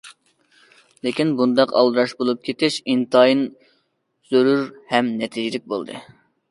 لېكىن 1.07 1.33
بۇنداق 1.41 1.75
ئالدىراش 1.81 2.15
بولۇپ 2.21 2.41
كېتىش 2.49 2.81
ئىنتايىن 2.95 3.47
زۆرۈر 4.33 4.67
ھەم 4.97 5.15
نەتىجىلىك 5.23 5.75
بولدى. 5.75 6.05